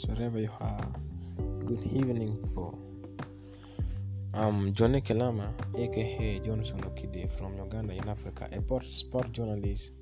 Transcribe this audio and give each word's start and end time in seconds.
friends, 0.00 0.18
wherever 0.18 0.38
you 0.38 0.48
are. 0.60 0.80
Good 1.64 1.84
evening, 1.84 2.36
people. 2.36 2.78
I'm 4.34 4.72
Johnny 4.72 5.00
Kelama, 5.00 5.52
aka 5.76 6.38
Johnson 6.40 6.80
Okide 6.80 7.28
from 7.28 7.56
Uganda 7.56 7.94
in 7.94 8.08
Africa, 8.08 8.48
a 8.52 8.84
sport 8.84 9.32
journalist 9.32 9.92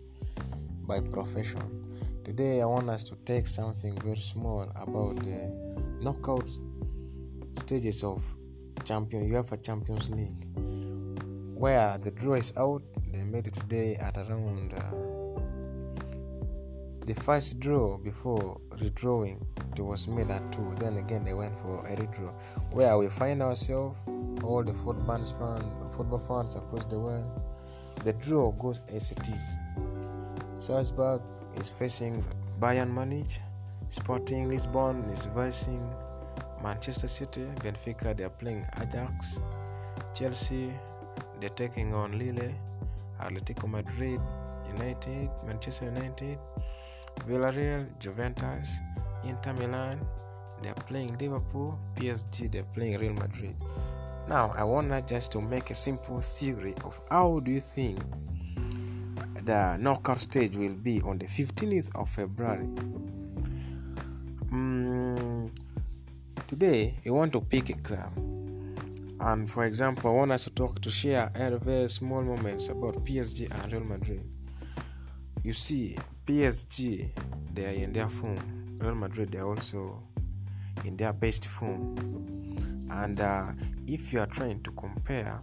by 0.86 1.00
profession. 1.00 1.96
Today, 2.24 2.60
I 2.60 2.66
want 2.66 2.90
us 2.90 3.02
to 3.04 3.16
take 3.24 3.46
something 3.46 3.98
very 4.00 4.16
small 4.16 4.70
about 4.76 5.16
the 5.22 5.50
knockout 6.00 6.48
stages 7.54 8.04
of 8.04 8.22
Champion 8.84 9.30
UEFA 9.30 9.64
Champions 9.64 10.10
League, 10.10 10.46
where 11.54 11.98
the 11.98 12.10
draw 12.10 12.34
is 12.34 12.52
out. 12.56 12.82
They 13.12 13.22
made 13.22 13.46
it 13.46 13.54
today 13.54 13.96
at 13.96 14.18
around. 14.18 14.74
Uh, 14.74 15.07
the 17.08 17.14
first 17.14 17.58
draw 17.58 17.96
before 17.96 18.60
redrawing 18.76 19.40
it 19.72 19.80
was 19.80 20.06
made 20.06 20.30
at 20.30 20.52
two. 20.52 20.74
Then 20.78 20.98
again 20.98 21.24
they 21.24 21.32
went 21.32 21.56
for 21.56 21.78
a 21.86 21.96
redraw. 21.96 22.30
Where 22.72 22.98
we 22.98 23.08
find 23.08 23.42
ourselves 23.42 23.96
all 24.44 24.62
the 24.62 24.74
football 24.74 25.16
fans 25.16 25.34
football 25.96 26.18
fans 26.18 26.54
across 26.54 26.84
the 26.84 26.98
world 27.00 27.24
the 28.04 28.12
draw 28.12 28.52
goes 28.52 28.82
as 28.92 29.10
it 29.10 29.26
is. 29.26 29.58
Salzburg 30.58 31.22
is 31.56 31.70
facing 31.70 32.22
bayern 32.60 32.92
munich 32.92 33.40
sporting 33.88 34.50
lisbon 34.50 35.02
is 35.04 35.26
facing 35.34 35.82
manchester 36.62 37.08
city 37.08 37.46
benfica 37.64 38.14
they 38.14 38.24
are 38.24 38.36
playing 38.40 38.66
ajax 38.82 39.40
chelsea 40.12 40.70
they're 41.40 41.48
taking 41.50 41.94
on 41.94 42.18
lille 42.18 42.52
atletico 43.20 43.66
madrid 43.66 44.20
united 44.74 45.30
manchester 45.46 45.86
united 45.86 46.38
Villarreal, 47.26 47.86
Juventus, 47.98 48.78
Inter 49.24 49.52
Milan, 49.54 50.00
they're 50.62 50.74
playing 50.74 51.16
Liverpool, 51.18 51.78
PSG, 51.96 52.50
they're 52.50 52.64
playing 52.64 52.98
Real 52.98 53.12
Madrid. 53.12 53.54
Now, 54.28 54.52
I 54.56 54.64
want 54.64 55.06
just 55.06 55.32
to 55.32 55.40
make 55.40 55.70
a 55.70 55.74
simple 55.74 56.20
theory 56.20 56.74
of 56.84 57.00
how 57.10 57.40
do 57.40 57.50
you 57.50 57.60
think 57.60 57.98
the 59.44 59.76
knockout 59.80 60.20
stage 60.20 60.56
will 60.56 60.74
be 60.74 61.00
on 61.02 61.18
the 61.18 61.26
15th 61.26 61.94
of 61.94 62.10
February. 62.10 62.66
Mm, 64.52 65.50
today, 66.46 66.94
we 67.04 67.10
want 67.10 67.32
to 67.32 67.40
pick 67.40 67.70
a 67.70 67.74
club. 67.74 68.12
And 69.20 69.50
for 69.50 69.64
example, 69.64 70.10
I 70.10 70.14
want 70.14 70.32
us 70.32 70.44
to 70.44 70.50
talk 70.50 70.80
to 70.82 70.90
share 70.90 71.30
a 71.34 71.56
very 71.56 71.88
small 71.88 72.22
moments 72.22 72.68
about 72.68 73.04
PSG 73.04 73.50
and 73.50 73.72
Real 73.72 73.84
Madrid. 73.84 74.22
You 75.42 75.52
see, 75.52 75.96
PSG 76.28 77.08
they 77.54 77.64
are 77.64 77.82
in 77.84 77.90
their 77.94 78.06
form. 78.08 78.38
Real 78.80 78.94
Madrid 78.94 79.32
they 79.32 79.38
are 79.38 79.48
also 79.48 80.02
in 80.84 80.94
their 80.94 81.14
best 81.14 81.48
form. 81.48 81.96
And 82.90 83.18
uh, 83.18 83.46
if 83.86 84.12
you 84.12 84.20
are 84.20 84.26
trying 84.26 84.62
to 84.64 84.70
compare 84.72 85.40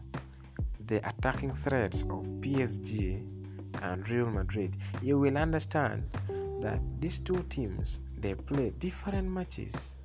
the 0.85 0.97
attacking 1.09 1.55
threats 1.55 2.03
of 2.03 2.23
PSG 2.39 3.25
and 3.81 4.07
Real 4.07 4.29
Madrid, 4.29 4.77
you 5.01 5.17
will 5.17 5.35
understand 5.39 6.07
that 6.61 6.79
these 6.99 7.17
two 7.17 7.43
teams 7.49 8.01
they 8.19 8.35
play 8.35 8.71
different 8.77 9.27
matches, 9.27 9.95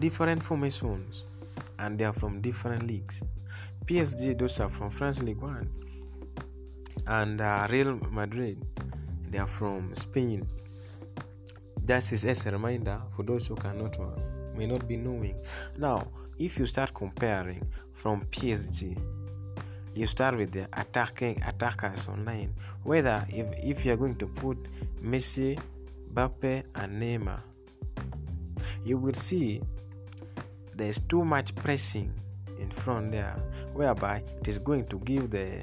different 0.00 0.42
formations, 0.42 1.24
and 1.78 1.98
they 1.98 2.04
are 2.04 2.12
from 2.12 2.42
different 2.42 2.86
leagues. 2.86 3.22
PSG 3.86 4.38
those 4.38 4.60
are 4.60 4.68
from 4.68 4.90
France 4.90 5.22
League 5.22 5.40
One, 5.40 5.66
and 7.06 7.40
uh, 7.40 7.66
Real 7.70 7.98
Madrid 8.10 8.62
they 9.30 9.38
are 9.38 9.46
from 9.46 9.94
Spain. 9.94 10.46
That 11.84 12.12
is 12.12 12.24
as 12.24 12.46
a 12.46 12.52
reminder 12.52 13.00
for 13.16 13.22
those 13.22 13.46
who 13.46 13.54
cannot 13.56 13.98
uh, 13.98 14.06
may 14.54 14.66
not 14.66 14.86
be 14.86 14.96
knowing. 14.96 15.36
Now, 15.78 16.08
if 16.38 16.58
you 16.58 16.66
start 16.66 16.92
comparing 16.94 17.66
from 17.94 18.26
PSG, 18.26 18.98
you 19.94 20.06
start 20.06 20.36
with 20.36 20.52
the 20.52 20.68
attacking 20.74 21.42
attackers 21.42 22.08
online. 22.08 22.54
Whether 22.82 23.26
if, 23.28 23.46
if 23.62 23.84
you 23.84 23.92
are 23.92 23.96
going 23.96 24.16
to 24.16 24.26
put 24.26 24.58
Messi, 25.02 25.58
Mbappe, 26.12 26.64
and 26.74 27.02
Neymar, 27.02 27.40
you 28.84 28.98
will 28.98 29.14
see 29.14 29.60
there's 30.74 31.00
too 31.00 31.24
much 31.24 31.54
pressing 31.56 32.12
in 32.60 32.70
front 32.70 33.12
there, 33.12 33.36
whereby 33.72 34.22
it 34.40 34.48
is 34.48 34.58
going 34.58 34.86
to 34.86 34.98
give 35.00 35.30
the 35.30 35.62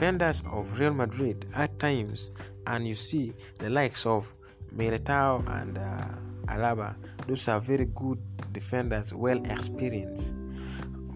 defenders 0.00 0.42
of 0.50 0.80
Real 0.80 0.94
Madrid 0.94 1.44
at 1.54 1.78
times, 1.78 2.30
and 2.66 2.88
you 2.88 2.94
see 2.94 3.34
the 3.58 3.68
likes 3.68 4.06
of 4.06 4.32
Militao 4.74 5.46
and 5.60 5.76
uh, 5.76 6.04
Alaba. 6.46 6.96
Those 7.26 7.48
are 7.48 7.60
very 7.60 7.84
good 7.94 8.18
defenders, 8.50 9.12
well 9.12 9.44
experienced. 9.44 10.34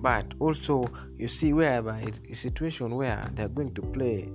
But 0.02 0.34
also, 0.38 0.84
you 1.16 1.28
see 1.28 1.54
whereby 1.54 2.04
a 2.30 2.34
situation 2.34 2.94
where 2.94 3.26
they're 3.32 3.48
going 3.48 3.72
to 3.72 3.80
play 3.80 4.28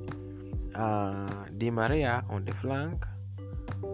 uh, 0.74 1.30
Di 1.56 1.70
Maria 1.70 2.26
on 2.28 2.44
the 2.44 2.54
flank. 2.54 3.06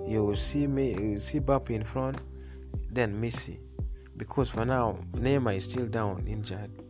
You 0.08 0.24
will 0.24 0.38
see 0.38 0.68
me, 0.68 0.94
you 0.94 1.20
see 1.20 1.42
Mbappe 1.42 1.72
in 1.72 1.84
front, 1.84 2.22
then 2.90 3.22
Messi. 3.22 3.60
Because 4.16 4.52
for 4.52 4.64
now, 4.64 5.00
Neymar 5.16 5.58
is 5.58 5.66
still 5.66 5.88
down 5.88 6.24
injured 6.26 6.85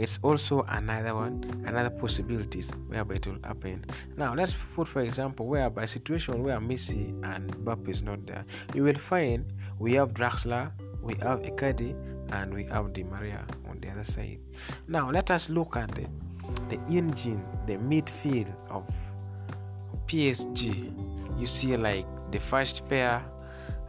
it's 0.00 0.18
also 0.22 0.62
another 0.68 1.14
one 1.14 1.44
another 1.66 1.90
possibilities 1.90 2.70
whereby 2.88 3.16
it 3.16 3.26
will 3.26 3.38
happen. 3.44 3.84
Now 4.16 4.34
let's 4.34 4.54
put 4.74 4.88
for 4.88 5.02
example 5.02 5.46
whereby 5.46 5.84
situation 5.84 6.42
where 6.42 6.58
messi 6.58 7.10
and 7.22 7.52
Mbappe 7.62 7.86
is 7.90 8.02
not 8.02 8.26
there. 8.26 8.46
You 8.74 8.84
will 8.84 8.94
find 8.94 9.44
we 9.78 9.92
have 9.94 10.14
draxler 10.14 10.72
we 11.02 11.14
have 11.16 11.40
Icardi 11.42 11.94
and 12.32 12.54
we 12.54 12.64
have 12.64 12.94
Di 12.94 13.02
Maria 13.04 13.44
on 13.68 13.78
the 13.80 13.90
other 13.90 14.04
side. 14.04 14.38
Now 14.88 15.10
let 15.10 15.30
us 15.30 15.50
look 15.50 15.76
at 15.76 15.90
the, 15.94 16.06
the 16.70 16.80
engine 16.90 17.44
the 17.66 17.76
midfield 17.76 18.50
of 18.70 18.90
PSG 20.06 20.90
you 21.38 21.46
see 21.46 21.76
like 21.76 22.06
the 22.32 22.40
first 22.40 22.88
pair 22.88 23.22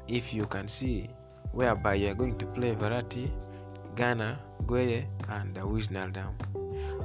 if 0.10 0.34
you 0.34 0.46
can 0.46 0.68
see 0.68 1.10
whereby 1.54 1.94
you're 1.94 2.16
going 2.16 2.38
to 2.38 2.46
play 2.48 2.76
Verratti 2.76 3.32
Gana 3.96 4.40
Gueye 4.66 5.06
and 5.40 5.56
Wijnaldum. 5.56 6.34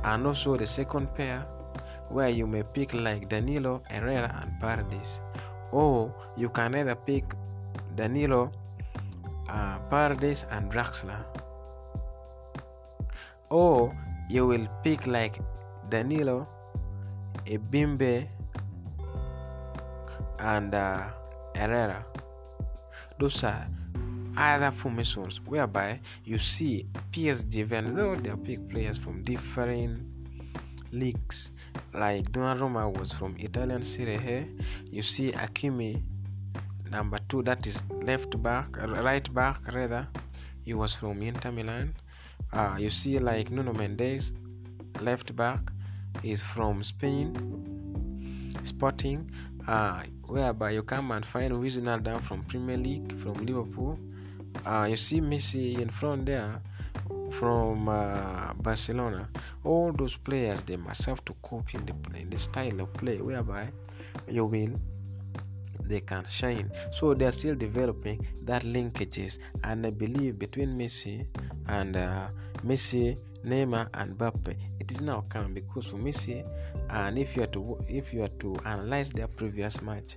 And 0.04 0.26
also 0.26 0.56
the 0.56 0.66
second 0.66 1.14
pair 1.14 1.46
where 2.08 2.28
you 2.28 2.46
may 2.46 2.62
pick 2.62 2.94
like 2.94 3.28
Danilo, 3.28 3.82
Herrera 3.90 4.30
and 4.42 4.60
Paredes. 4.60 5.20
Or 5.72 6.14
you 6.36 6.48
can 6.48 6.74
either 6.74 6.94
pick 6.94 7.24
Danilo, 7.94 8.52
uh, 9.48 9.78
Paredes 9.90 10.46
and 10.50 10.70
Draxler. 10.70 11.24
Or 13.50 13.96
you 14.28 14.46
will 14.46 14.68
pick 14.82 15.06
like 15.06 15.38
Danilo, 15.88 16.48
Ebimbe 17.46 18.28
and 20.38 20.74
uh, 20.74 21.08
Herrera. 21.54 22.04
Those 23.18 23.44
are 23.44 23.66
other 24.36 24.70
formations 24.70 25.40
whereby 25.46 26.00
you 26.24 26.38
see 26.38 26.86
PSG, 27.12 27.56
even 27.56 27.94
though 27.94 28.14
they 28.14 28.30
are 28.30 28.36
big 28.36 28.68
players 28.68 28.98
from 28.98 29.22
different 29.22 30.02
leagues, 30.92 31.52
like 31.94 32.30
Donnarumma 32.32 32.98
was 32.98 33.12
from 33.12 33.36
Italian 33.38 33.82
Serie 33.82 34.16
A, 34.16 34.46
you 34.90 35.02
see 35.02 35.32
Hakimi, 35.32 36.02
number 36.90 37.18
two, 37.28 37.42
that 37.42 37.66
is 37.66 37.82
left 38.02 38.40
back, 38.42 38.76
right 39.02 39.32
back 39.34 39.72
rather, 39.72 40.06
he 40.64 40.74
was 40.74 40.94
from 40.94 41.22
Inter 41.22 41.52
Milan. 41.52 41.94
Uh, 42.52 42.76
you 42.78 42.90
see 42.90 43.18
like 43.18 43.50
Nuno 43.50 43.72
Mendes, 43.72 44.32
left 45.00 45.34
back, 45.34 45.60
is 46.22 46.42
from 46.42 46.82
Spain, 46.82 47.32
Sporting. 48.62 49.30
Uh, 49.66 50.02
whereby 50.28 50.70
you 50.70 50.82
come 50.82 51.10
and 51.10 51.24
find 51.24 51.52
Wijnaldum 51.52 52.20
from 52.20 52.44
Premier 52.44 52.76
League, 52.76 53.18
from 53.18 53.34
Liverpool, 53.44 53.98
uh, 54.66 54.86
you 54.88 54.96
see 54.96 55.20
Messi 55.20 55.80
in 55.80 55.88
front 55.88 56.26
there 56.26 56.60
from 57.30 57.88
uh, 57.88 58.52
Barcelona. 58.54 59.28
All 59.64 59.92
those 59.92 60.16
players 60.16 60.62
they 60.62 60.76
must 60.76 61.06
have 61.06 61.24
to 61.24 61.34
cope 61.42 61.74
in 61.74 61.84
the 61.86 61.94
in 62.18 62.30
the 62.30 62.38
style 62.38 62.80
of 62.80 62.92
play 62.94 63.18
whereby 63.18 63.68
you 64.28 64.44
will 64.44 64.74
they 65.82 66.00
can 66.00 66.26
shine. 66.26 66.70
So 66.90 67.14
they 67.14 67.26
are 67.26 67.32
still 67.32 67.54
developing 67.54 68.26
that 68.42 68.62
linkages, 68.62 69.38
and 69.62 69.86
I 69.86 69.90
believe 69.90 70.38
between 70.38 70.76
Messi 70.76 71.26
and 71.68 71.96
uh, 71.96 72.28
Messi, 72.64 73.16
Neymar, 73.44 73.88
and 73.94 74.18
Mbappe, 74.18 74.56
it 74.80 74.90
is 74.90 75.00
now 75.00 75.24
come 75.28 75.54
because 75.54 75.86
for 75.86 75.96
Messi, 75.96 76.44
and 76.90 77.18
if 77.18 77.36
you 77.36 77.44
are 77.44 77.48
to 77.48 77.78
if 77.88 78.12
you 78.12 78.24
are 78.24 78.34
to 78.40 78.56
analyze 78.64 79.12
their 79.12 79.28
previous 79.28 79.80
match 79.82 80.16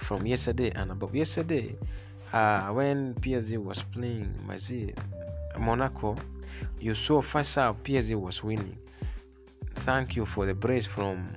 from 0.00 0.26
yesterday 0.26 0.70
and 0.74 0.92
above 0.92 1.14
yesterday 1.14 1.74
uh, 2.32 2.68
when 2.68 3.14
PSG 3.14 3.58
was 3.58 3.82
playing 3.82 4.34
Monaco, 5.58 6.16
you 6.80 6.94
saw 6.94 7.22
first 7.22 7.54
half 7.56 7.76
PSG 7.82 8.14
was 8.14 8.42
winning. 8.42 8.78
Thank 9.76 10.16
you 10.16 10.26
for 10.26 10.46
the 10.46 10.54
brace 10.54 10.86
from 10.86 11.28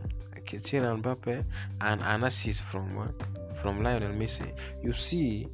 Kylian 0.45 1.01
Mbappe 1.01 1.45
and 1.81 2.01
an 2.01 2.23
assist 2.23 2.63
from 2.63 3.13
from 3.61 3.83
Lionel 3.83 4.11
Messi, 4.13 4.51
you 4.81 4.91
see 4.91 5.47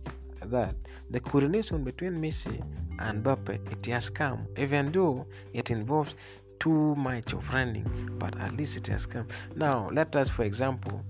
that 0.45 0.75
the 1.09 1.19
coordination 1.19 1.83
between 1.83 2.13
Messi 2.15 2.63
and 2.99 3.23
Mbappe 3.23 3.71
it 3.71 3.85
has 3.87 4.09
come, 4.09 4.47
even 4.57 4.91
though 4.91 5.25
it 5.53 5.71
involves 5.71 6.15
too 6.59 6.95
much 6.95 7.33
of 7.33 7.47
running, 7.53 8.09
but 8.17 8.39
at 8.39 8.55
least 8.55 8.77
it 8.77 8.87
has 8.87 9.05
come. 9.05 9.27
Now, 9.55 9.89
let 9.91 10.15
us, 10.15 10.29
for 10.29 10.43
example, 10.43 11.03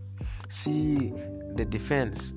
see 0.49 1.13
the 1.55 1.65
defense. 1.65 2.33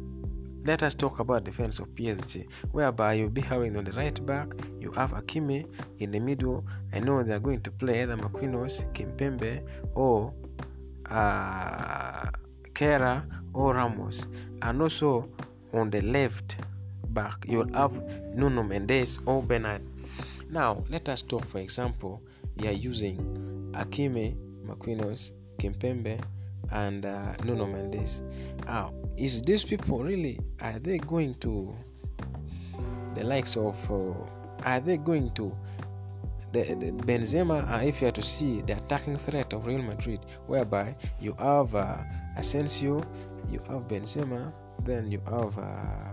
Let 0.65 0.83
us 0.83 0.95
talk 0.95 1.21
about 1.21 1.45
defense 1.45 1.79
of 1.79 1.89
PSG, 1.95 2.47
whereby 2.73 3.15
you'll 3.15 3.31
be 3.31 3.41
having 3.41 3.77
on 3.77 3.85
the 3.85 3.93
right 3.93 4.25
back, 4.27 4.49
you 4.79 4.93
have 4.93 5.13
Akimi 5.13 5.67
in 5.99 6.11
the 6.11 6.21
middle. 6.21 6.65
I 6.93 7.01
know 7.01 7.23
they 7.23 7.33
are 7.33 7.41
going 7.41 7.63
to 7.63 7.71
play 7.71 8.03
either 8.03 8.17
Maquinos, 8.17 8.85
Kimpembe, 8.93 9.63
or 9.95 10.35
uh, 11.07 12.31
Kera 12.75 13.25
or 13.55 13.75
Ramos, 13.75 14.27
and 14.63 14.83
also 14.83 15.29
on 15.73 15.91
the 15.91 16.03
left 16.03 16.59
back 17.11 17.45
you'll 17.49 17.73
have 17.75 17.93
Nuno 18.35 18.63
Mendes 18.63 19.19
or 19.27 19.43
Bernard. 19.43 19.83
Now 20.51 20.85
let 20.91 21.09
us 21.09 21.23
talk, 21.23 21.45
for 21.47 21.59
example, 21.59 22.23
you 22.57 22.69
are 22.69 22.73
using 22.73 23.17
Akimi, 23.73 24.37
Maquinos, 24.67 25.33
Kimpembe, 25.59 26.23
and 26.73 27.07
uh, 27.07 27.35
Nuno 27.45 27.67
Mendes. 27.67 28.23
Uh, 28.67 28.91
is 29.17 29.43
these 29.43 29.65
people 29.65 30.03
really 30.03 30.39
are 30.61 30.79
they 30.79 30.99
going 30.99 31.35
to 31.35 31.75
the 33.15 33.25
likes 33.25 33.57
of 33.57 33.77
uh, 33.91 34.13
are 34.65 34.81
they 34.81 34.97
going 34.97 35.31
to 35.35 35.55
the, 36.53 36.75
the 36.75 36.93
Benzema, 37.05 37.71
uh, 37.71 37.85
if 37.85 38.03
you 38.03 38.09
are 38.09 38.13
to 38.13 38.23
see 38.23 38.61
the 38.63 38.73
attacking 38.73 39.17
threat 39.17 39.53
of 39.53 39.67
Real 39.67 39.83
Madrid, 39.83 40.21
whereby 40.47 40.97
you 41.21 41.33
have 41.39 41.75
uh, 41.75 41.99
Asensio, 42.37 43.03
you 43.49 43.61
have 43.69 43.87
Benzema, 43.87 44.53
then 44.85 45.11
you 45.11 45.21
have 45.27 45.57
uh, 45.59 46.11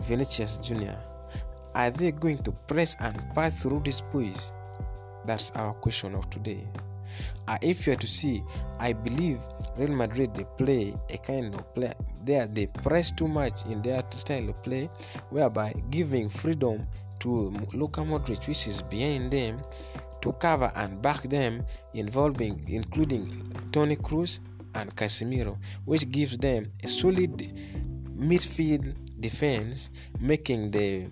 Vinicius 0.00 0.56
Junior. 0.56 0.98
Are 1.74 1.90
they 1.90 2.10
going 2.10 2.38
to 2.38 2.52
press 2.52 2.96
and 3.00 3.16
pass 3.34 3.62
through 3.62 3.82
these 3.84 4.00
boys? 4.00 4.52
That's 5.24 5.50
our 5.52 5.74
question 5.74 6.14
of 6.14 6.28
today. 6.30 6.66
Uh, 7.48 7.58
if 7.62 7.86
you 7.86 7.92
are 7.92 7.96
to 7.96 8.06
see, 8.06 8.42
I 8.78 8.92
believe 8.92 9.40
Real 9.76 9.92
Madrid 9.92 10.34
they 10.34 10.44
play 10.56 10.94
a 11.10 11.18
kind 11.18 11.54
of 11.54 11.74
play. 11.74 11.92
They 12.24 12.46
they 12.50 12.66
press 12.66 13.12
too 13.12 13.28
much 13.28 13.54
in 13.70 13.82
their 13.82 14.02
style 14.10 14.48
of 14.48 14.62
play, 14.62 14.90
whereby 15.30 15.74
giving 15.90 16.28
freedom 16.28 16.86
to 17.20 17.52
Luka 17.72 18.00
Modric, 18.00 18.46
which 18.48 18.66
is 18.66 18.82
behind 18.82 19.30
them, 19.30 19.60
to 20.22 20.32
cover 20.34 20.72
and 20.76 21.00
back 21.00 21.22
them, 21.28 21.64
involving 21.94 22.64
including 22.68 23.52
Tony 23.72 23.96
Cruz 23.96 24.40
and 24.74 24.94
Casemiro, 24.96 25.56
which 25.84 26.10
gives 26.10 26.36
them 26.38 26.70
a 26.82 26.88
solid 26.88 27.36
midfield 28.18 28.94
defense, 29.20 29.90
making 30.20 30.70
the 30.70 31.06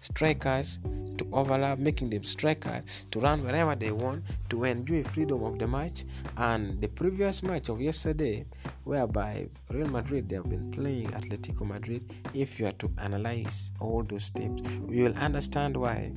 strikers 0.00 0.78
to 1.18 1.26
overlap, 1.32 1.78
making 1.78 2.10
them 2.10 2.22
strikers 2.22 2.82
to 3.10 3.20
run 3.20 3.44
wherever 3.44 3.74
they 3.74 3.90
want 3.90 4.24
to 4.50 4.64
enjoy 4.64 5.02
freedom 5.04 5.42
of 5.42 5.58
the 5.58 5.66
match. 5.66 6.04
And 6.36 6.80
the 6.80 6.88
previous 6.88 7.42
match 7.42 7.68
of 7.68 7.80
yesterday, 7.80 8.44
whereby 8.84 9.48
Real 9.70 9.88
Madrid 9.88 10.28
they 10.28 10.36
have 10.36 10.48
been 10.48 10.70
playing 10.70 11.08
Atletico 11.10 11.66
Madrid, 11.66 12.12
if 12.34 12.60
you 12.60 12.66
are 12.66 12.72
to 12.72 12.90
analyze 12.98 13.72
all 13.80 14.02
those 14.02 14.24
steps, 14.24 14.62
you 14.88 15.04
will 15.04 15.14
understand 15.18 15.76
why. 15.76 16.12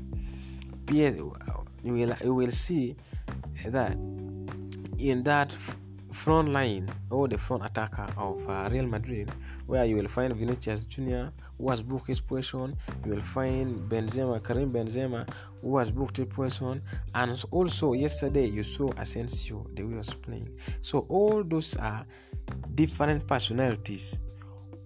You 0.91 1.35
will 1.83 2.13
you 2.23 2.33
will 2.33 2.51
see 2.51 2.95
that 3.65 3.93
in 4.97 5.23
that 5.23 5.55
front 6.11 6.49
line 6.49 6.89
or 7.09 7.27
the 7.27 7.37
front 7.37 7.65
attacker 7.65 8.07
of 8.17 8.47
uh, 8.49 8.69
Real 8.71 8.87
Madrid, 8.87 9.31
where 9.67 9.85
you 9.85 9.95
will 9.95 10.07
find 10.07 10.35
Vinicius 10.35 10.83
Junior, 10.85 11.31
who 11.57 11.69
has 11.69 11.81
booked 11.81 12.07
his 12.07 12.19
position. 12.19 12.75
You 13.05 13.13
will 13.13 13.21
find 13.21 13.89
Benzema, 13.89 14.43
Karim 14.43 14.71
Benzema, 14.71 15.27
who 15.61 15.77
has 15.77 15.91
booked 15.91 16.17
his 16.17 16.27
position. 16.27 16.81
And 17.15 17.43
also, 17.51 17.93
yesterday 17.93 18.45
you 18.47 18.63
saw 18.63 18.91
Asensio, 18.97 19.67
the 19.73 19.83
way 19.83 19.91
he 19.91 19.97
was 19.97 20.13
playing. 20.13 20.57
So, 20.81 21.05
all 21.09 21.43
those 21.43 21.77
are 21.77 22.05
different 22.75 23.27
personalities 23.27 24.19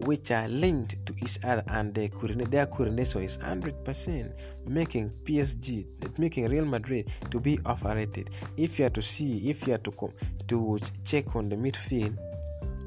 which 0.05 0.31
are 0.31 0.47
linked 0.47 1.05
to 1.05 1.13
each 1.21 1.39
other 1.43 1.63
and 1.67 1.93
their, 1.93 2.65
coordination 2.67 3.21
is 3.23 3.37
100% 3.37 4.31
making 4.67 5.11
PSG 5.23 5.85
making 6.17 6.47
Real 6.49 6.65
Madrid 6.65 7.09
to 7.31 7.39
be 7.39 7.59
overrated. 7.65 8.29
If 8.57 8.79
you 8.79 8.85
are 8.85 8.89
to 8.91 9.01
see 9.01 9.49
if 9.49 9.67
you 9.67 9.73
are 9.73 9.79
to 9.79 9.91
come 9.91 10.13
to 10.47 10.79
check 11.03 11.35
on 11.35 11.49
the 11.49 11.55
midfield 11.55 12.17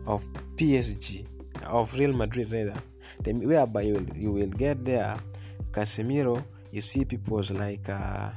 of 0.06 0.24
PSG 0.56 1.26
of 1.64 1.92
Real 1.94 2.12
Madrid 2.12 2.52
rather 2.52 2.80
whereby 3.24 3.82
you 3.82 3.94
will, 3.94 4.16
you 4.16 4.32
will 4.32 4.48
get 4.50 4.84
there 4.84 5.16
Casemiro. 5.72 6.42
You 6.72 6.80
see 6.80 7.04
people 7.04 7.42
like 7.50 7.88
uh, 7.88 8.30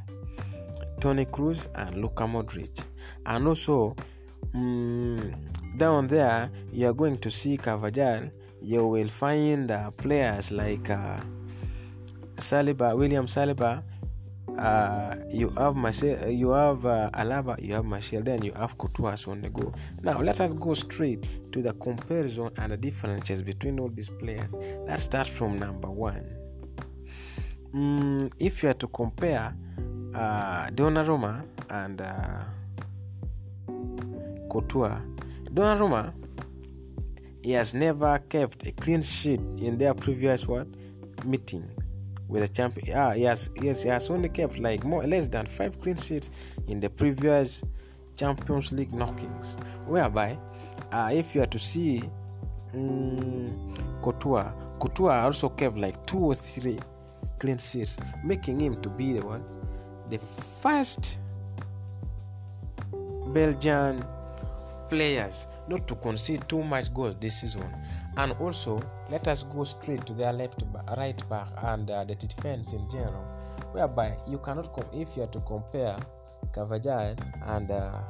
Toni 1.00 1.26
Kroos 1.26 1.68
and 1.76 2.02
Luka 2.02 2.24
Modric. 2.24 2.84
And 3.26 3.48
also 3.48 3.96
um, 4.54 5.32
down 5.78 6.08
there 6.08 6.50
you 6.72 6.88
are 6.88 6.94
going 6.94 7.18
to 7.20 7.30
see 7.30 7.58
Carvajal 7.58 8.32
you 8.62 8.86
will 8.88 9.08
find 9.08 9.72
uh, 9.72 9.92
players 9.92 10.52
like 10.52 10.90
uh, 10.90 11.20
Saliba, 12.38 12.96
William 12.98 13.28
Saliba. 13.28 13.84
Uh, 14.58 15.16
you 15.30 15.48
have 15.50 15.76
Marcel, 15.76 16.30
you 16.30 16.50
have 16.50 16.86
uh, 16.86 17.10
Alaba, 17.14 17.62
you 17.64 17.74
have 17.74 17.86
Martial, 17.86 18.22
then 18.22 18.44
you 18.44 18.52
have 18.54 18.78
Courtois 18.78 19.26
on 19.28 19.42
the 19.42 19.50
go. 19.50 19.74
Now 20.02 20.20
let 20.22 20.42
us 20.42 20.54
go 20.54 20.74
straight 20.74 21.52
to 21.54 21.62
the 21.62 21.72
comparison 21.74 22.50
and 22.58 22.74
the 22.74 22.78
differences 22.78 23.42
between 23.42 23.80
all 23.80 23.90
these 23.90 24.10
players. 24.10 24.58
Let's 24.86 25.04
start 25.04 25.28
from 25.28 25.60
number 25.60 25.90
one. 25.90 26.26
Mm, 27.74 28.34
if 28.40 28.64
you 28.64 28.70
are 28.70 28.74
to 28.74 28.88
compare 28.88 29.56
uh, 30.14 30.70
Donnarumma 30.72 31.46
and 31.70 32.02
uh, 32.02 32.44
Courtois, 34.50 35.00
Donnarumma 35.54 36.14
he 37.50 37.56
has 37.56 37.74
never 37.74 38.20
kept 38.30 38.68
a 38.68 38.72
clean 38.74 39.02
sheet 39.02 39.40
in 39.58 39.76
their 39.76 39.96
previous 39.96 40.48
what 40.48 40.68
meeting 41.26 41.68
with 42.28 42.44
the 42.44 42.48
champion. 42.48 42.96
Ah, 42.96 43.14
yes, 43.14 43.50
yes, 43.60 43.82
he 43.82 43.90
has 43.90 44.08
only 44.12 44.30
kept 44.30 44.60
like 44.60 44.84
more 44.84 45.04
less 45.04 45.28
than 45.28 45.48
five 45.48 45.82
clean 45.82 45.96
sheets 45.96 46.30
in 46.68 46.80
the 46.80 46.92
previous 46.92 47.64
Champions 48.16 48.72
League 48.72 48.94
knockings. 48.94 49.58
Whereby, 49.88 50.38
uh, 50.92 51.10
if 51.12 51.34
you 51.34 51.42
are 51.42 51.48
to 51.48 51.58
see 51.58 52.04
um, 52.76 53.74
Courtois, 54.04 54.54
Courtois 54.80 55.24
also 55.24 55.50
kept 55.50 55.80
like 55.80 56.06
two 56.06 56.20
or 56.20 56.36
three 56.36 56.78
clean 57.40 57.58
sheets, 57.58 57.98
making 58.24 58.60
him 58.60 58.80
to 58.84 58.90
be 58.90 59.14
the 59.14 59.26
one, 59.26 59.44
the 60.12 60.20
first 60.20 61.18
Belgian 63.34 64.06
players 64.88 65.48
not 65.70 65.88
to 65.88 65.96
concede 65.96 66.48
too 66.50 66.64
much 66.64 66.94
goals 66.94 67.16
this 67.20 67.42
season. 67.42 67.72
And 68.18 68.34
also, 68.34 68.82
let 69.10 69.28
us 69.28 69.44
go 69.44 69.64
straight 69.64 70.06
to 70.08 70.14
their 70.14 70.34
left 70.34 70.72
back, 70.74 70.98
right 70.98 71.30
back 71.30 71.48
and 71.64 71.90
uh, 71.90 72.04
the 72.04 72.16
defense 72.16 72.74
in 72.74 72.90
general, 72.90 73.24
whereby 73.72 74.18
you 74.28 74.40
cannot 74.40 74.74
com- 74.74 74.90
if 74.94 75.16
you 75.16 75.24
are 75.24 75.28
to 75.28 75.40
compare 75.42 75.98
Carvajal 76.52 77.16
and 77.46 77.72
uh, 77.72 78.02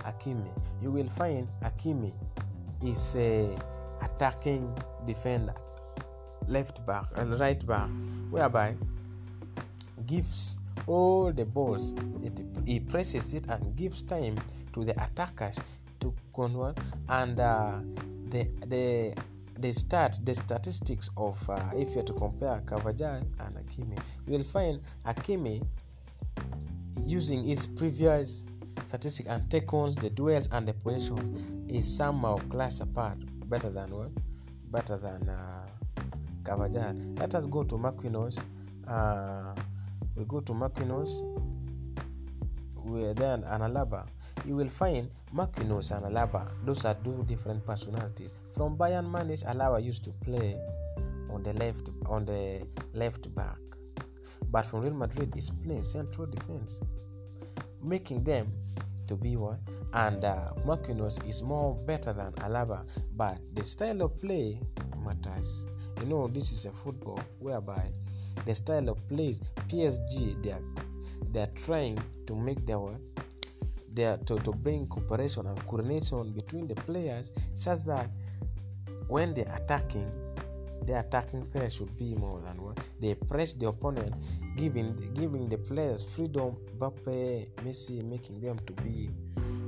Hakimi, 0.00 0.50
you 0.80 0.90
will 0.90 1.08
find 1.08 1.46
Hakimi 1.62 2.12
is 2.82 3.14
a 3.16 3.54
attacking 4.02 4.74
defender, 5.04 5.54
left 6.46 6.84
back 6.86 7.04
and 7.16 7.38
right 7.38 7.64
back, 7.66 7.90
whereby 8.30 8.74
gives 10.06 10.58
all 10.86 11.32
the 11.32 11.44
balls 11.44 11.92
it, 12.22 12.40
he 12.64 12.80
presses 12.80 13.34
it 13.34 13.46
and 13.48 13.76
gives 13.76 14.00
time 14.00 14.38
to 14.72 14.84
the 14.84 14.92
attackers 15.02 15.60
to 16.38 16.42
convert 16.42 16.78
and 17.08 17.40
uh, 17.40 17.78
the 18.30 18.48
the 18.66 19.14
the 19.58 19.68
stats 19.68 20.24
the 20.24 20.34
statistics 20.34 21.10
of 21.16 21.38
uh, 21.50 21.60
if 21.74 21.94
you 21.94 22.00
are 22.00 22.04
to 22.04 22.12
compare 22.12 22.60
Carvajal 22.66 23.22
and 23.40 23.56
Hakimi 23.56 23.98
you 24.26 24.36
will 24.38 24.44
find 24.44 24.80
Hakimi 25.04 25.64
using 27.04 27.42
his 27.44 27.66
previous 27.66 28.46
statistic 28.86 29.26
and 29.28 29.50
take 29.50 29.72
ons 29.74 29.96
the 29.96 30.10
duels 30.10 30.48
and 30.52 30.66
the 30.66 30.72
position 30.74 31.66
is 31.68 31.96
somehow 31.96 32.36
class 32.50 32.80
apart 32.80 33.18
better 33.48 33.70
than 33.70 33.90
what? 33.90 34.10
Better 34.70 34.96
than 34.96 35.28
uh, 35.28 35.66
Carvajal 36.44 36.94
let 37.16 37.34
us 37.34 37.46
go 37.46 37.64
to 37.64 37.74
Marquinhos. 37.76 38.42
Uh, 38.86 39.54
we 40.16 40.24
go 40.24 40.40
to 40.40 40.52
Marquinhos 40.52 41.22
then 43.14 43.44
an 43.44 43.60
Alaba 43.60 44.06
you 44.44 44.56
will 44.56 44.68
find 44.68 45.10
Marquinhos 45.34 45.90
and 45.96 46.04
Alaba 46.06 46.48
those 46.64 46.84
are 46.84 46.94
two 47.04 47.24
different 47.26 47.64
personalities 47.66 48.34
from 48.52 48.76
Bayern 48.76 49.10
Munich 49.10 49.40
Alaba 49.40 49.82
used 49.82 50.04
to 50.04 50.10
play 50.10 50.56
on 51.30 51.42
the 51.42 51.52
left 51.54 51.90
on 52.06 52.24
the 52.24 52.66
left 52.94 53.34
back 53.34 53.58
but 54.50 54.64
from 54.64 54.80
Real 54.80 54.94
Madrid 54.94 55.36
is 55.36 55.50
playing 55.64 55.82
central 55.82 56.26
defense 56.26 56.80
making 57.82 58.24
them 58.24 58.52
to 59.08 59.16
be 59.16 59.36
one. 59.36 59.58
And 59.94 60.24
uh, 60.24 60.50
Marquinhos 60.66 61.26
is 61.26 61.42
more 61.42 61.74
better 61.74 62.12
than 62.12 62.32
Alaba, 62.44 62.86
but 63.16 63.38
the 63.54 63.64
style 63.64 64.02
of 64.02 64.20
play 64.20 64.60
matters. 65.02 65.66
You 66.00 66.06
know, 66.06 66.28
this 66.28 66.52
is 66.52 66.66
a 66.66 66.70
football 66.70 67.20
whereby 67.40 67.90
the 68.44 68.54
style 68.54 68.88
of 68.90 69.08
plays 69.08 69.40
PSG 69.68 70.40
they 70.42 70.52
are 70.52 70.62
they 71.32 71.40
are 71.40 71.52
trying 71.64 71.98
to 72.26 72.34
make 72.34 72.64
their 72.66 72.78
they 73.92 74.04
are 74.04 74.16
to, 74.18 74.38
to 74.40 74.52
bring 74.52 74.86
cooperation 74.86 75.46
and 75.46 75.66
coordination 75.66 76.32
between 76.32 76.68
the 76.68 76.74
players 76.74 77.32
such 77.54 77.84
that 77.84 78.08
when 79.08 79.34
they're 79.34 79.52
attacking 79.56 80.10
the 80.86 80.98
attacking 80.98 81.42
threat 81.44 81.72
should 81.72 81.96
be 81.98 82.14
more 82.14 82.40
than 82.40 82.56
what 82.62 82.78
they 83.00 83.14
press 83.14 83.52
the 83.52 83.68
opponent, 83.68 84.14
giving 84.56 84.96
giving 85.14 85.48
the 85.48 85.58
players 85.58 86.04
freedom. 86.04 86.56
Mbappe, 86.78 87.50
Messi, 87.64 88.04
making 88.04 88.40
them 88.40 88.58
to 88.66 88.72
be 88.84 89.10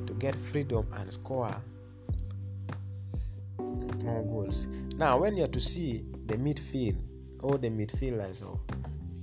to 0.07 0.15
get 0.15 0.35
freedom 0.35 0.87
and 0.95 1.13
score 1.13 1.55
more 4.11 4.25
goals. 4.25 4.67
Now, 4.97 5.19
when 5.19 5.37
you 5.37 5.45
are 5.45 5.49
to 5.49 5.61
see 5.61 6.05
the 6.27 6.37
midfield 6.37 6.97
or 7.41 7.59
the 7.59 7.71
midfielders 7.71 8.43
of 8.43 8.59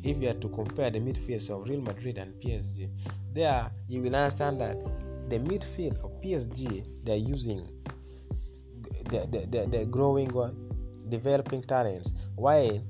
if 0.04 0.20
you 0.20 0.30
are 0.30 0.34
to 0.34 0.50
compare 0.50 0.90
the 0.90 1.00
midfields 1.00 1.50
of 1.50 1.68
Real 1.68 1.82
Madrid 1.82 2.18
and 2.18 2.34
PSG, 2.36 2.90
there 3.34 3.70
you 3.88 4.02
will 4.02 4.16
understand 4.16 4.62
that 4.62 4.80
the 5.30 5.40
midfield 5.40 6.04
of 6.04 6.22
PSG 6.22 6.86
they're 7.04 7.16
using 7.16 7.68
the 9.10 9.28
the, 9.50 9.68
the, 9.68 9.86
growing 9.86 10.34
one 10.34 10.68
developing 11.10 11.62
talents, 11.62 12.14
while 12.36 12.82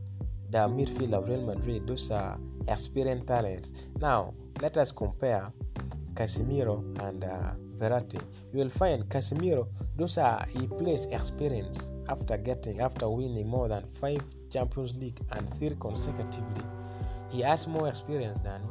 the 0.49 0.57
midfield 0.57 1.13
of 1.13 1.29
Real 1.29 1.41
Madrid, 1.41 1.87
those 1.87 2.11
are 2.11 2.39
experienced 2.67 3.27
talents. 3.27 3.71
Now, 3.99 4.33
let 4.61 4.77
us 4.77 4.91
compare 4.91 5.49
Casemiro 6.13 6.83
and 7.07 7.23
uh, 7.23 7.53
Verratti. 7.75 8.19
You 8.53 8.59
will 8.59 8.69
find 8.69 9.03
Casemiro, 9.09 9.67
those 9.95 10.17
are 10.17 10.45
he 10.49 10.67
plays 10.67 11.05
experience 11.07 11.91
after 12.09 12.37
getting 12.37 12.81
after 12.81 13.09
winning 13.09 13.47
more 13.47 13.67
than 13.67 13.85
five 13.99 14.23
Champions 14.49 14.97
League 14.97 15.19
and 15.31 15.47
three 15.55 15.75
consecutively. 15.79 16.63
He 17.29 17.41
has 17.41 17.67
more 17.67 17.87
experience 17.87 18.39
than 18.39 18.61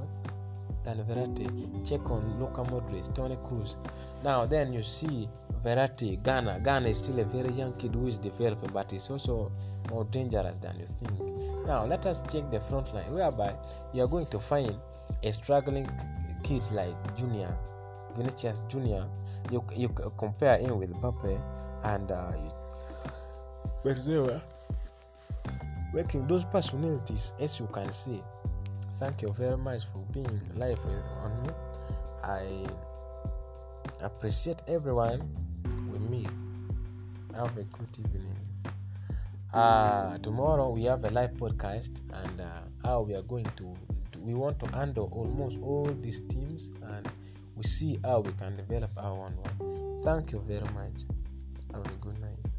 than 0.84 0.98
Verratti. 1.04 1.46
Check 1.88 2.10
on 2.10 2.38
Luka 2.38 2.62
Modric, 2.64 3.12
Toni 3.14 3.36
Kroos. 3.36 3.76
Now 4.22 4.46
then 4.46 4.72
you 4.72 4.82
see 4.82 5.28
Verratti, 5.66 6.22
Gana. 6.22 6.60
Gana 6.62 6.88
is 6.88 6.98
still 6.98 7.18
a 7.18 7.24
very 7.24 7.50
young 7.50 7.72
kid 7.72 7.94
who 7.94 8.06
is 8.06 8.18
developing, 8.18 8.70
but 8.72 8.90
he's 8.92 9.10
also 9.10 9.50
more 9.90 10.04
dangerous 10.04 10.60
than 10.60 10.78
you 10.78 10.86
think. 10.86 11.66
Now, 11.66 11.84
let 11.84 12.06
us 12.06 12.22
check 12.32 12.48
the 12.52 12.60
front 12.60 12.94
line, 12.94 13.12
whereby 13.12 13.52
you 13.92 14.04
are 14.04 14.06
going 14.06 14.26
to 14.26 14.38
find 14.38 14.76
a 15.24 15.32
struggling 15.32 15.88
kid 16.44 16.62
like 16.70 16.94
Junior, 17.16 17.52
Vinicius 18.16 18.62
Junior. 18.68 19.06
You, 19.50 19.64
you 19.74 19.88
compare 20.18 20.58
him 20.58 20.78
with 20.78 20.92
Mbappe 20.92 21.40
and 21.82 22.12
uh, 22.12 22.32
Benzema, 23.84 24.40
working 25.92 26.26
those 26.26 26.44
personalities 26.44 27.32
as 27.40 27.58
you 27.60 27.66
can 27.72 27.90
see. 27.90 28.22
Thank 28.98 29.22
you 29.22 29.28
very 29.28 29.56
much 29.58 29.84
for 29.86 29.98
being 30.12 30.40
live 30.56 30.80
on 31.22 31.42
me. 31.42 31.48
I 32.22 32.66
appreciate 34.00 34.62
everyone 34.68 35.20
with 35.90 36.00
me. 36.02 36.26
Have 37.34 37.56
a 37.58 37.64
good 37.64 37.98
evening. 37.98 38.36
Uh, 39.52 40.18
tomorrow 40.18 40.70
we 40.70 40.84
have 40.84 41.04
a 41.04 41.10
live 41.10 41.32
podcast, 41.34 42.00
and 42.24 42.40
uh, 42.40 42.60
how 42.84 43.02
we 43.02 43.14
are 43.14 43.22
going 43.22 43.44
to, 43.56 43.74
to, 44.12 44.18
we 44.20 44.34
want 44.34 44.58
to 44.60 44.66
handle 44.76 45.10
almost 45.12 45.58
all 45.62 45.84
these 46.02 46.20
teams, 46.22 46.72
and 46.82 47.08
we 47.56 47.62
see 47.62 47.98
how 48.04 48.20
we 48.20 48.32
can 48.32 48.56
develop 48.56 48.90
our 48.96 49.12
own 49.12 49.34
one. 49.36 50.02
Thank 50.04 50.32
you 50.32 50.40
very 50.40 50.68
much. 50.74 51.04
Have 51.72 51.86
a 51.86 51.96
good 51.96 52.18
night. 52.20 52.55